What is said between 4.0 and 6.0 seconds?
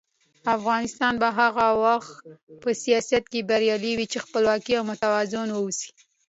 چې خپلواک او متوازن واوسي.